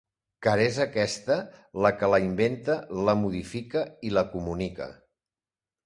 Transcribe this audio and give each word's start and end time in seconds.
Car 0.45 0.53
és 0.61 0.79
aquesta 0.85 1.37
la 1.87 1.93
que 1.99 2.11
la 2.15 2.21
inventa, 2.25 2.81
la 3.11 3.17
modifica 3.23 3.87
i 4.11 4.15
la 4.19 4.29
comunica. 4.37 4.93